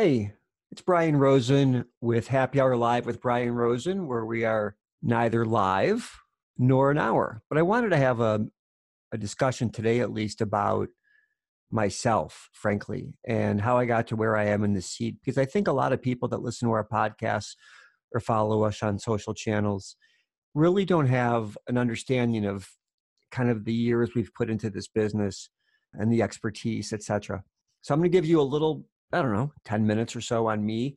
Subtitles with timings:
[0.00, 0.32] Hey,
[0.70, 6.08] it's Brian Rosen with Happy Hour Live with Brian Rosen, where we are neither live
[6.56, 7.42] nor an hour.
[7.50, 8.46] But I wanted to have a,
[9.10, 10.86] a discussion today, at least, about
[11.72, 15.16] myself, frankly, and how I got to where I am in the seat.
[15.18, 17.56] Because I think a lot of people that listen to our podcasts
[18.14, 19.96] or follow us on social channels
[20.54, 22.68] really don't have an understanding of
[23.32, 25.50] kind of the years we've put into this business
[25.92, 27.42] and the expertise, etc.
[27.82, 30.48] So I'm going to give you a little I don't know, 10 minutes or so
[30.48, 30.96] on me.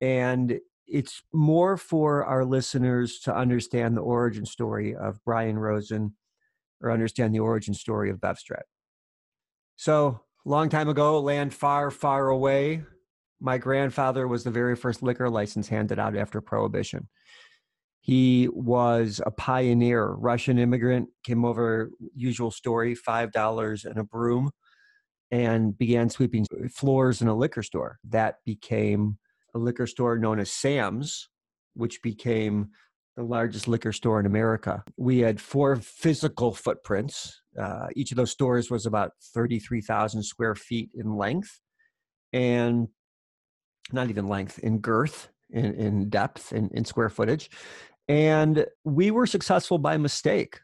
[0.00, 6.14] And it's more for our listeners to understand the origin story of Brian Rosen
[6.80, 8.62] or understand the origin story of Bev BevStrat.
[9.76, 12.82] So, long time ago, land far, far away,
[13.40, 17.08] my grandfather was the very first liquor license handed out after Prohibition.
[18.00, 24.50] He was a pioneer, Russian immigrant, came over, usual story, $5 and a broom
[25.32, 27.98] and began sweeping floors in a liquor store.
[28.08, 29.18] That became
[29.54, 31.28] a liquor store known as Sam's,
[31.74, 32.68] which became
[33.16, 34.84] the largest liquor store in America.
[34.98, 37.40] We had four physical footprints.
[37.58, 41.60] Uh, each of those stores was about 33,000 square feet in length
[42.32, 42.88] and
[43.90, 47.50] not even length, in girth, in, in depth, in, in square footage.
[48.06, 50.60] And we were successful by mistake,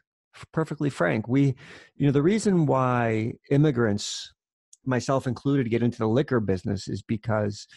[0.51, 1.27] perfectly frank.
[1.27, 1.55] We,
[1.95, 4.31] you know, the reason why immigrants
[4.85, 7.67] myself included, get into the liquor business is because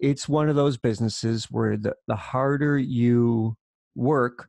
[0.00, 3.56] it's one of those businesses where the, the harder you
[3.94, 4.48] work,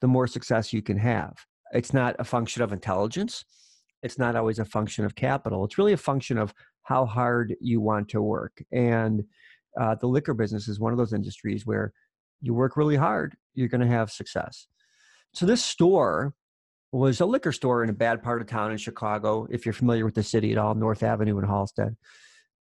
[0.00, 1.34] the more success you can have.
[1.72, 3.44] It's not a function of intelligence.
[4.02, 5.64] It's not always a function of capital.
[5.64, 8.62] It's really a function of how hard you want to work.
[8.70, 9.24] And
[9.80, 11.92] uh, the liquor business is one of those industries where
[12.40, 14.68] you work really hard, you're going to have success.
[15.34, 16.34] So, this store
[16.92, 20.04] was a liquor store in a bad part of town in Chicago, if you're familiar
[20.04, 21.96] with the city at all, North Avenue in Halsted.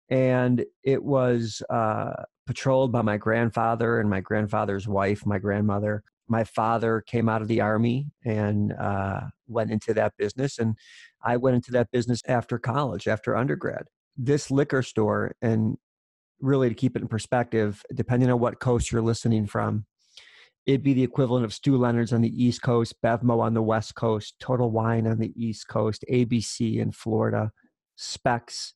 [0.09, 6.03] And it was uh, patrolled by my grandfather and my grandfather's wife, my grandmother.
[6.27, 10.57] My father came out of the army and uh, went into that business.
[10.57, 10.75] And
[11.23, 13.85] I went into that business after college, after undergrad.
[14.17, 15.77] This liquor store, and
[16.39, 19.85] really to keep it in perspective, depending on what coast you're listening from,
[20.65, 23.95] it'd be the equivalent of Stew Leonard's on the East Coast, Bevmo on the West
[23.95, 27.51] Coast, Total Wine on the East Coast, ABC in Florida,
[27.95, 28.73] Spec's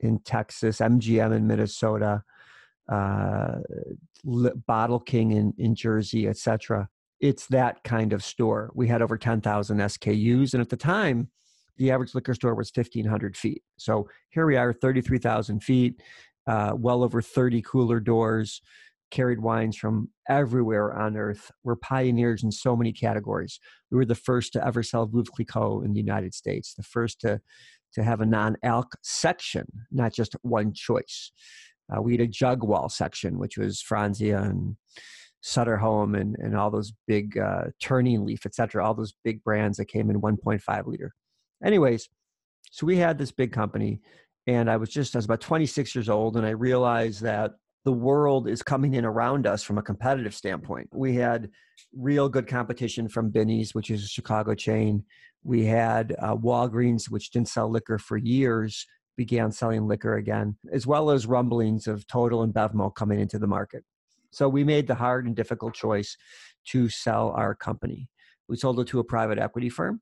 [0.00, 2.22] in Texas, MGM in Minnesota,
[2.90, 3.58] uh,
[4.66, 6.88] Bottle King in, in Jersey, etc.
[7.20, 8.70] It's that kind of store.
[8.74, 10.54] We had over 10,000 SKUs.
[10.54, 11.30] And at the time,
[11.76, 13.62] the average liquor store was 1,500 feet.
[13.76, 16.02] So here we are, 33,000 feet,
[16.46, 18.60] uh, well over 30 cooler doors
[19.12, 21.52] carried wines from everywhere on earth.
[21.62, 23.60] We're pioneers in so many categories.
[23.90, 27.20] We were the first to ever sell Veuve Clicquot in the United States, the first
[27.20, 27.40] to,
[27.94, 31.30] to have a non alc section, not just one choice.
[31.94, 34.76] Uh, we had a jug wall section, which was Franzia and
[35.42, 39.44] Sutter Home and, and all those big uh, Turning Leaf, et cetera, all those big
[39.44, 41.12] brands that came in 1.5 liter.
[41.62, 42.08] Anyways,
[42.70, 44.00] so we had this big company,
[44.46, 47.52] and I was just, I was about 26 years old, and I realized that
[47.84, 50.88] the world is coming in around us from a competitive standpoint.
[50.92, 51.50] We had
[51.92, 55.04] real good competition from Binny's, which is a Chicago chain.
[55.42, 60.86] We had uh, Walgreens, which didn't sell liquor for years, began selling liquor again, as
[60.86, 63.84] well as rumblings of Total and Bevmo coming into the market.
[64.30, 66.16] So we made the hard and difficult choice
[66.68, 68.08] to sell our company.
[68.48, 70.00] We sold it to a private equity firm.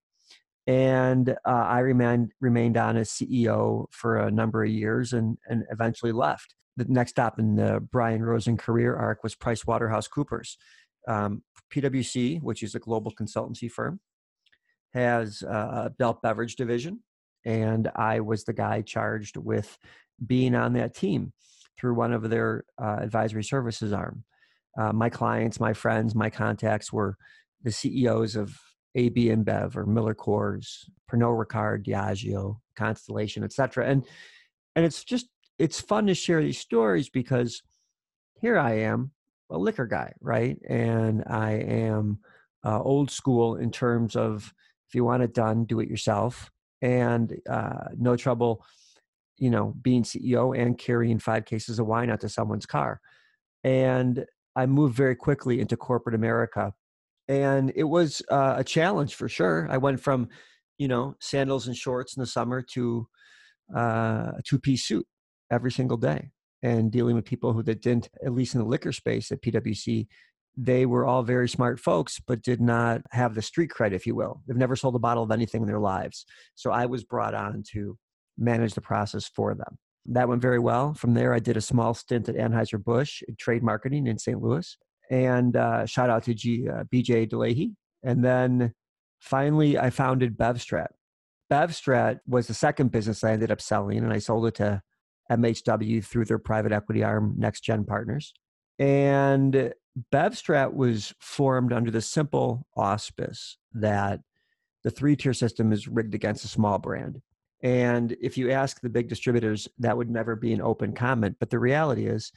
[0.66, 5.64] And uh, I remained, remained on as CEO for a number of years and, and
[5.70, 10.56] eventually left the next stop in the Brian Rosen career arc was Price Waterhouse Coopers.
[11.08, 11.42] Um,
[11.72, 14.00] PwC, which is a global consultancy firm,
[14.92, 17.00] has a adult beverage division,
[17.44, 19.78] and I was the guy charged with
[20.26, 21.32] being on that team
[21.78, 24.24] through one of their uh, advisory services arm.
[24.78, 27.16] Uh, my clients, my friends, my contacts were
[27.62, 28.54] the CEOs of
[28.94, 33.86] AB InBev or Miller Coors, Pernod Ricard, Diageo, Constellation, etc.
[33.86, 34.04] And
[34.76, 35.26] and it's just
[35.60, 37.62] it's fun to share these stories because
[38.40, 39.10] here I am,
[39.50, 40.56] a liquor guy, right?
[40.66, 42.18] And I am
[42.64, 44.54] uh, old school in terms of
[44.88, 48.64] if you want it done, do it yourself, and uh, no trouble,
[49.36, 52.98] you know, being CEO and carrying five cases of wine out to someone's car.
[53.62, 54.24] And
[54.56, 56.72] I moved very quickly into corporate America,
[57.28, 59.68] and it was uh, a challenge for sure.
[59.70, 60.30] I went from,
[60.78, 63.06] you know, sandals and shorts in the summer to
[63.76, 65.06] uh, a two-piece suit
[65.50, 66.30] every single day
[66.62, 70.06] and dealing with people who that didn't at least in the liquor space at pwc
[70.56, 74.14] they were all very smart folks but did not have the street cred if you
[74.14, 77.34] will they've never sold a bottle of anything in their lives so i was brought
[77.34, 77.96] on to
[78.40, 80.94] manage the process for them That went very well.
[80.94, 84.40] From there, I did a small stint at Anheuser-Busch in trade marketing in St.
[84.40, 84.76] Louis.
[85.10, 87.74] And uh, shout out to G, uh, BJ DeLahey.
[88.02, 88.72] And then
[89.20, 90.88] finally, I founded BevStrat.
[91.52, 94.80] BevStrat was the second business I ended up selling, and I sold it to
[95.30, 98.34] MHW through their private equity arm, Next Gen Partners.
[98.78, 99.72] And
[100.12, 104.20] BevStrat was formed under the simple auspice that
[104.82, 107.20] the three tier system is rigged against a small brand.
[107.62, 111.36] And if you ask the big distributors, that would never be an open comment.
[111.38, 112.32] But the reality is,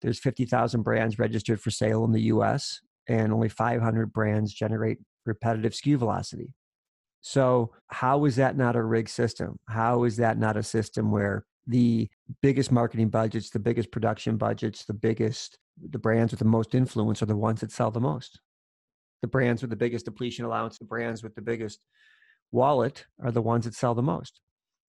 [0.00, 5.72] there's 50,000 brands registered for sale in the US, and only 500 brands generate repetitive
[5.72, 6.54] SKU velocity.
[7.20, 9.60] So, how is that not a rigged system?
[9.68, 12.08] How is that not a system where the
[12.40, 15.58] biggest marketing budgets, the biggest production budgets, the biggest,
[15.90, 18.40] the brands with the most influence are the ones that sell the most?
[19.22, 21.78] The brands with the biggest depletion allowance, the brands with the biggest
[22.50, 24.40] wallet are the ones that sell the most.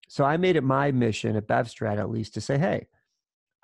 [0.09, 2.87] So I made it my mission at BevStrat at least to say, hey,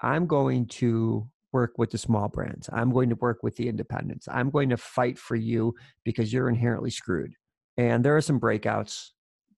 [0.01, 2.69] I'm going to work with the small brands.
[2.71, 4.27] I'm going to work with the independents.
[4.31, 7.33] I'm going to fight for you because you're inherently screwed.
[7.77, 9.09] And there are some breakouts.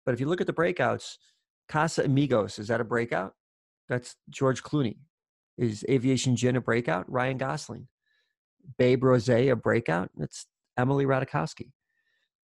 [0.06, 1.18] But if you look at the breakouts,
[1.70, 3.34] Casamigos, is that a breakout?
[3.92, 4.96] That's George Clooney.
[5.58, 7.12] Is Aviation Gin a breakout?
[7.12, 7.90] Ryan Gosling.
[8.78, 10.10] Babe Rose a breakout?
[10.16, 10.46] That's
[10.78, 11.72] Emily Ratajkowski.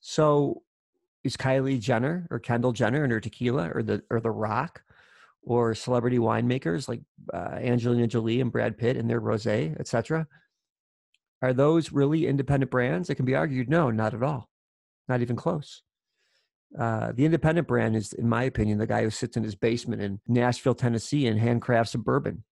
[0.02, 0.62] So
[1.24, 4.82] is Kylie Jenner or Kendall Jenner and her tequila or the or the Rock
[5.42, 7.00] or celebrity winemakers like
[7.34, 10.28] uh, Angelina Jolie and Brad Pitt and their rosé, etc.
[11.42, 13.10] Are those really independent brands?
[13.10, 14.50] It can be argued, no, not at all,
[15.08, 15.82] not even close.
[16.78, 20.02] Uh, the independent brand is, in my opinion, the guy who sits in his basement
[20.02, 22.44] in Nashville, Tennessee, and handcrafts a bourbon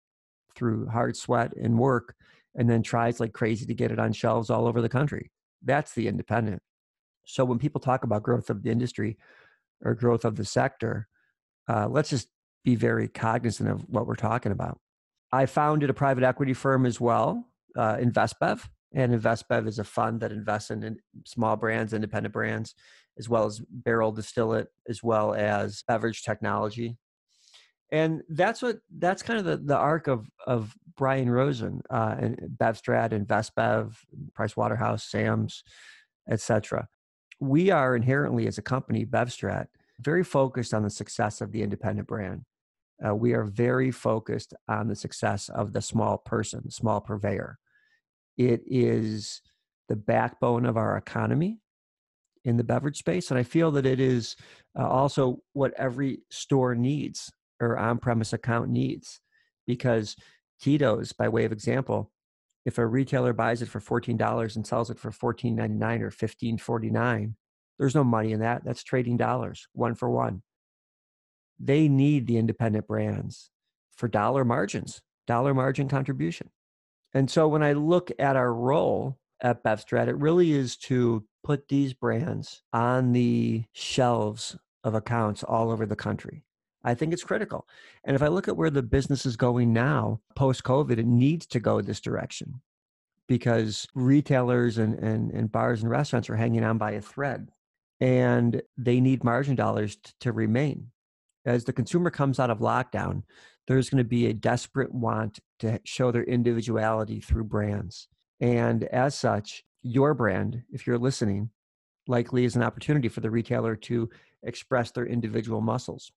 [0.55, 2.15] through hard sweat and work,
[2.55, 5.31] and then tries like crazy to get it on shelves all over the country.
[5.63, 6.61] That's the independent.
[7.25, 9.17] So when people talk about growth of the industry
[9.83, 11.07] or growth of the sector,
[11.67, 12.29] uh, let's just
[12.63, 14.79] be very cognizant of what we're talking about.
[15.31, 17.45] I founded a private equity firm as well,
[17.75, 18.61] uh, InvestBev.
[18.95, 22.73] And InvestBev is a fund that invests in small brands, independent brands,
[23.19, 26.97] as well as barrel distillate, as well as beverage technology.
[27.91, 32.39] And that's what that's kind of the, the arc of of Brian Rosen uh, and
[32.57, 33.93] BevStrat, InvestBev,
[34.33, 35.63] Price Waterhouse, Sam's,
[36.29, 36.87] etc.
[37.39, 39.67] We are inherently as a company, BevStrat,
[39.99, 42.45] very focused on the success of the independent brand
[43.05, 47.57] uh, we are very focused on the success of the small person, small purveyor.
[48.37, 49.41] It is
[49.87, 51.59] the backbone of our economy
[52.43, 53.31] in the beverage space.
[53.31, 54.35] And I feel that it is
[54.77, 59.19] uh, also what every store needs or on premise account needs.
[59.65, 60.15] Because
[60.61, 62.11] Tito's, by way of example,
[62.65, 67.33] if a retailer buys it for $14 and sells it for $14.99 or $15.49,
[67.77, 68.63] there's no money in that.
[68.63, 70.41] That's trading dollars, one for one
[71.59, 73.49] they need the independent brands
[73.95, 76.49] for dollar margins, dollar margin contribution.
[77.15, 81.69] And so when I look at our role at BevStrat, it really is to put
[81.69, 86.43] these brands on the shelves of accounts all over the country.
[86.83, 87.67] I think it's critical.
[88.03, 91.47] And if I look at where the business is going now, post COVID, it needs
[91.47, 92.61] to go this direction
[93.27, 97.49] because retailers and, and, and bars and restaurants are hanging on by a thread
[98.01, 100.91] and they need margin dollars t- to remain
[101.45, 103.23] as the consumer comes out of lockdown,
[103.67, 108.07] there's going to be a desperate want to show their individuality through brands.
[108.39, 111.49] And as such, your brand, if you're listening,
[112.07, 114.09] likely is an opportunity for the retailer to
[114.43, 116.11] express their individual muscles.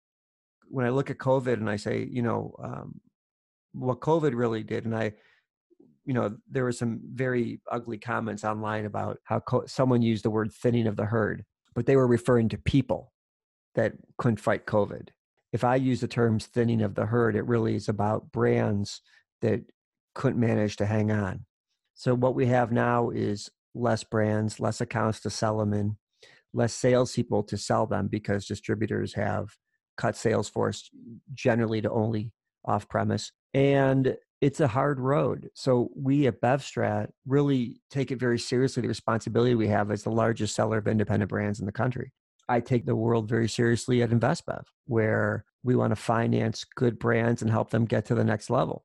[0.68, 3.00] When I look at COVID and I say, you know, um,
[3.72, 5.12] what COVID really did, and I,
[6.04, 10.30] you know, there were some very ugly comments online about how co- someone used the
[10.30, 13.12] word thinning of the herd, but they were referring to people
[13.74, 15.08] that couldn't fight COVID
[15.52, 19.00] if I use the terms thinning of the herd, it really is about brands
[19.40, 19.62] that
[20.14, 21.44] couldn't manage to hang on.
[21.94, 25.96] So what we have now is less brands, less accounts to sell them in,
[26.52, 29.48] less salespeople to sell them because distributors have
[29.96, 30.90] cut sales force
[31.34, 32.30] generally to only
[32.64, 33.32] off premise.
[33.54, 35.48] And it's a hard road.
[35.54, 40.10] So we at BevStrat really take it very seriously the responsibility we have as the
[40.10, 42.12] largest seller of independent brands in the country.
[42.48, 47.42] I take the world very seriously at InvestBev, where we want to finance good brands
[47.42, 48.84] and help them get to the next level.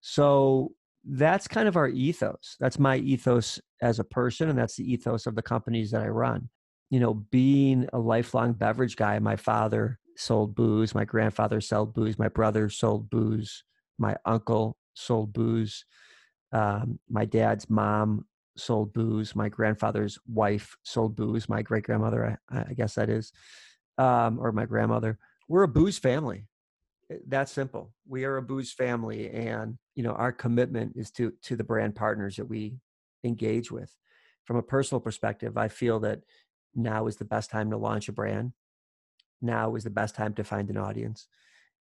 [0.00, 0.72] So
[1.04, 2.56] that's kind of our ethos.
[2.58, 6.08] That's my ethos as a person, and that's the ethos of the companies that I
[6.08, 6.48] run.
[6.90, 12.18] You know, being a lifelong beverage guy, my father sold booze, my grandfather sold booze,
[12.18, 13.64] my brother sold booze,
[13.98, 15.84] my uncle sold booze,
[16.52, 19.34] um, my dad's mom sold booze.
[19.34, 21.48] My grandfather's wife sold booze.
[21.48, 23.32] My great grandmother, I, I, guess that is,
[23.98, 25.18] um, or my grandmother.
[25.48, 26.46] We're a booze family.
[27.10, 27.92] Eh, that simple.
[28.06, 31.94] We are a booze family, and you know our commitment is to to the brand
[31.94, 32.76] partners that we
[33.24, 33.94] engage with.
[34.44, 36.20] From a personal perspective, I feel that
[36.74, 38.52] now is the best time to launch a brand.
[39.40, 41.26] Now is the best time to find an audience,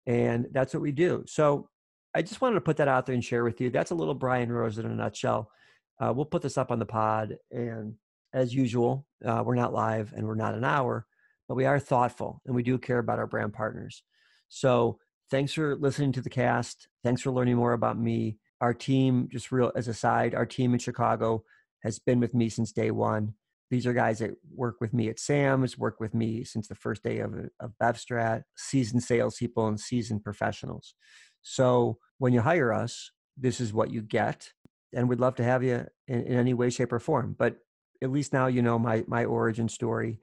[0.06, 1.24] and that's what we do.
[1.26, 1.68] So
[2.14, 3.70] I just wanted to put that out there and share with you.
[3.70, 5.50] That's a little Brian Rose in a nutshell.
[6.00, 7.94] Uh, we'll put this up on the pod, and
[8.32, 11.06] as usual, uh, we're not live and we're not an hour,
[11.48, 14.02] but we are thoughtful and we do care about our brand partners.
[14.48, 14.98] So
[15.30, 16.88] thanks for listening to the cast.
[17.02, 18.38] Thanks for learning more about me.
[18.60, 21.44] Our team, just real as a side, our team in Chicago
[21.82, 23.34] has been with me since day one.
[23.70, 27.02] These are guys that work with me at Sam's, work with me since the first
[27.02, 30.94] day of, of BevStrat, seasoned salespeople and seasoned professionals.
[31.42, 34.52] So when you hire us, this is what you get.
[34.94, 37.34] And we'd love to have you in, in any way, shape, or form.
[37.38, 37.56] But
[38.02, 40.20] at least now you know my my origin story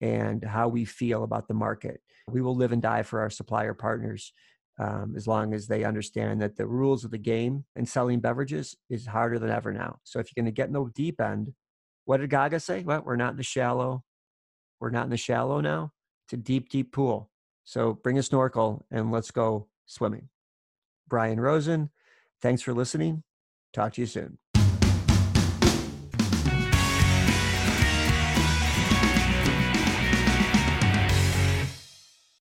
[0.00, 2.00] and how we feel about the market.
[2.28, 4.32] We will live and die for our supplier partners
[4.78, 8.76] um, as long as they understand that the rules of the game and selling beverages
[8.88, 9.98] is harder than ever now.
[10.04, 11.52] So if you're going to get in the deep end,
[12.04, 12.84] what did Gaga say?
[12.84, 14.04] Well, we're not in the shallow.
[14.80, 15.92] We're not in the shallow now.
[16.26, 17.30] It's a deep, deep pool.
[17.64, 20.28] So bring a snorkel and let's go swimming.
[21.08, 21.90] Brian Rosen,
[22.40, 23.24] thanks for listening.
[23.72, 24.38] Talk to you soon.